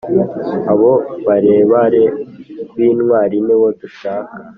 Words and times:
Abo 0.71 0.91
barebare 1.25 2.03
b`intwari 2.75 3.37
nibo 3.45 3.67
dushaka 3.79 4.35